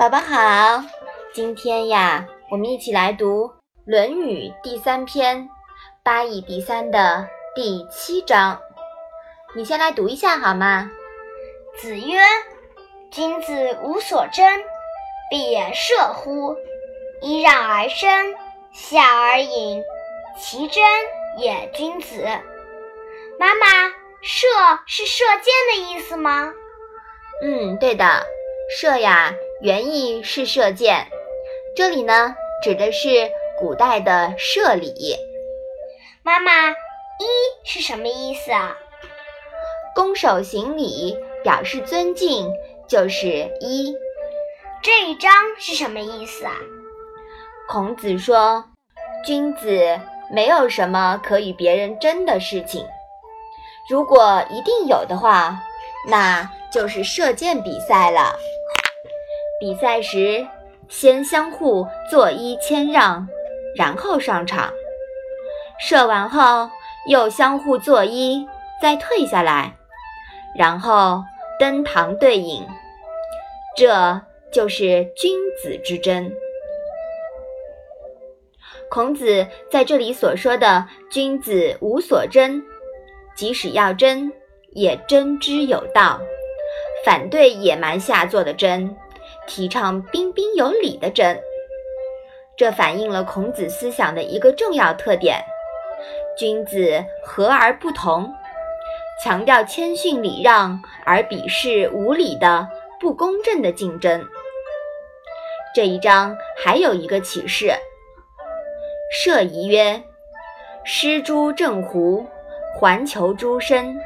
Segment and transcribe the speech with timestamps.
[0.00, 0.82] 宝宝好，
[1.34, 3.44] 今天呀，我们一起来读
[3.84, 5.42] 《论语》第三篇
[6.02, 8.58] 《八义第三》的第七章。
[9.54, 10.90] 你先来读一下好吗？
[11.76, 12.18] 子曰
[13.12, 14.42] ：“君子无所争，
[15.30, 16.56] 必也射乎！
[17.20, 18.34] 揖让而生，
[18.72, 19.82] 下而饮，
[20.38, 20.82] 其真
[21.36, 22.24] 也君子。”
[23.38, 23.66] 妈妈，
[24.22, 24.46] 射
[24.86, 26.54] 是射箭的意思吗？
[27.42, 28.26] 嗯，对的，
[28.80, 29.34] 射呀。
[29.62, 31.06] 原意是射箭，
[31.76, 35.16] 这里呢指的是古代的射礼。
[36.22, 37.26] 妈妈，一
[37.62, 38.74] 是什么意思啊？
[39.94, 42.50] 拱手行礼，表示尊敬，
[42.88, 43.94] 就是一。
[44.82, 46.54] 这一章是什么意思啊？
[47.68, 48.64] 孔子说，
[49.26, 50.00] 君子
[50.32, 52.86] 没有什么可与别人争的事情，
[53.90, 55.58] 如果一定有的话，
[56.08, 58.38] 那就是射箭比赛了。
[59.60, 60.46] 比赛时，
[60.88, 63.28] 先相互作揖谦让，
[63.76, 64.70] 然后上场；
[65.78, 66.70] 射完后，
[67.06, 68.46] 又相互作揖，
[68.80, 69.76] 再退下来，
[70.56, 71.22] 然后
[71.58, 72.66] 登堂对饮。
[73.76, 76.32] 这就是君子之争。
[78.88, 82.62] 孔子在这里所说的“君子无所争”，
[83.36, 84.32] 即使要争，
[84.72, 86.18] 也争之有道，
[87.04, 88.96] 反对野蛮下作的争。
[89.50, 91.36] 提倡彬彬有礼的争，
[92.56, 95.44] 这反映了孔子思想的一个重要特点：
[96.38, 98.32] 君子和而不同，
[99.24, 102.68] 强调谦逊礼让，而鄙视无礼的
[103.00, 104.24] 不公正的竞争。
[105.74, 107.72] 这一章还有一个启示：
[109.12, 110.00] 射疑曰
[110.86, 112.24] ：“失诸正乎？
[112.78, 114.00] 环求诸身。”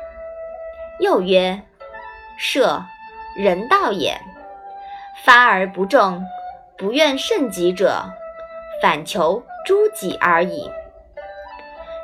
[1.00, 1.60] 又曰
[2.38, 2.82] ：“射，
[3.36, 4.18] 人道也。”
[5.22, 6.22] 发而不中，
[6.76, 8.04] 不愿胜己者，
[8.82, 10.68] 反求诸己而已。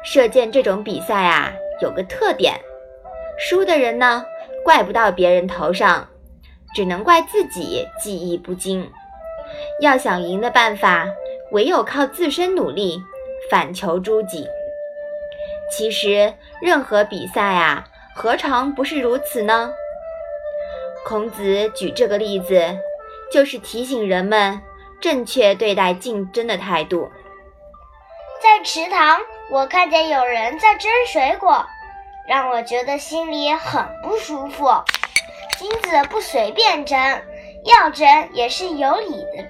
[0.04, 2.54] 射箭这种比赛啊，有个特点，
[3.36, 4.24] 输的人呢，
[4.64, 6.08] 怪不到别人头上，
[6.74, 8.90] 只能怪自己技艺不精。
[9.80, 11.06] 要想赢的办法，
[11.50, 13.02] 唯有靠自身努力，
[13.50, 14.46] 反求诸己。
[15.70, 16.32] 其实，
[16.62, 17.84] 任何比赛啊，
[18.14, 19.72] 何尝不是如此呢？
[21.04, 22.78] 孔子举这个例子。
[23.30, 24.60] 就是提醒人们
[25.00, 27.10] 正确对待竞争的态度。
[28.42, 29.20] 在池塘，
[29.50, 31.64] 我看见有人在争水果，
[32.28, 34.68] 让我觉得心里很不舒服。
[35.58, 36.98] 君子不随便争，
[37.64, 39.46] 要争也是有理的。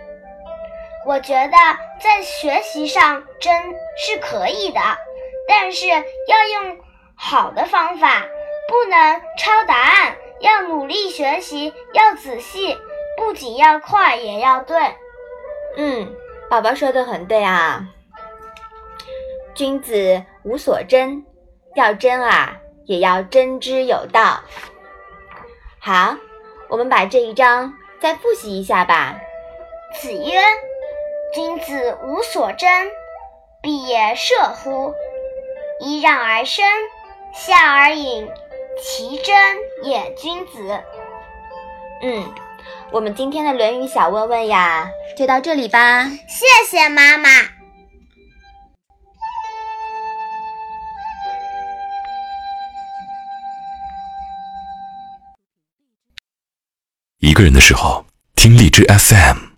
[1.06, 1.56] 我觉得
[2.00, 3.52] 在学习上争
[3.96, 4.80] 是可以的，
[5.48, 5.94] 但是要
[6.62, 6.78] 用
[7.14, 8.22] 好的方法，
[8.68, 12.76] 不能抄答案，要努力学习，要仔细。
[13.20, 14.78] 不仅要快，也要对。
[15.76, 16.16] 嗯，
[16.48, 17.86] 宝宝说的很对啊。
[19.54, 21.22] 君子无所争，
[21.74, 24.40] 要争啊，也要争之有道。
[25.78, 26.16] 好，
[26.70, 29.20] 我们把这一章再复习一下吧。
[30.00, 30.40] 子曰
[31.34, 32.68] ：“君子无所争，
[33.60, 34.94] 必也射乎！
[35.82, 36.64] 揖让而生，
[37.34, 38.26] 下而饮，
[38.82, 40.80] 其真也君子。”
[42.00, 42.32] 嗯。
[42.92, 46.04] 我们今天的《论语》小问问呀，就到这里吧。
[46.28, 47.28] 谢谢妈妈。
[57.18, 58.04] 一个人的时候，
[58.34, 59.49] 听荔枝 FM。